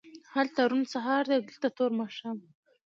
[0.33, 2.37] هلته روڼ سهار دی او دلته تور ماښام